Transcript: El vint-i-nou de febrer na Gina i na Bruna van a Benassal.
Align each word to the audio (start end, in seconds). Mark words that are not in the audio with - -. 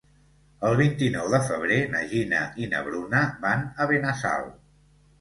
El 0.69 0.77
vint-i-nou 0.79 1.27
de 1.33 1.41
febrer 1.51 1.77
na 1.93 2.03
Gina 2.15 2.41
i 2.65 2.73
na 2.75 2.83
Bruna 2.91 3.25
van 3.47 3.65
a 3.87 3.91
Benassal. 3.97 4.53